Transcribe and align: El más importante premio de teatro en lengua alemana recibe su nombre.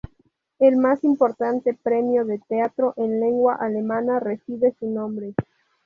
El 0.57 0.77
más 0.77 1.03
importante 1.03 1.75
premio 1.75 2.25
de 2.25 2.39
teatro 2.39 2.95
en 2.97 3.19
lengua 3.19 3.53
alemana 3.53 4.19
recibe 4.19 4.73
su 4.79 4.87
nombre. 4.89 5.35